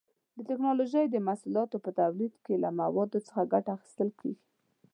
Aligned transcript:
د 0.35 0.37
ټېکنالوجۍ 0.47 1.05
د 1.09 1.15
محصولاتو 1.27 1.77
په 1.85 1.89
تولید 1.99 2.33
کې 2.45 2.55
له 2.63 2.69
موادو 2.79 3.19
څخه 3.27 3.49
ګټه 3.53 3.69
اخیستل 3.77 4.09
کېږي. 4.19 4.41